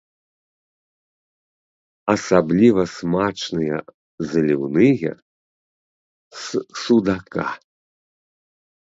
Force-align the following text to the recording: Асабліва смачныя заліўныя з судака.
Асабліва 2.15 2.81
смачныя 2.95 3.77
заліўныя 4.31 5.11
з 6.45 6.65
судака. 6.85 7.47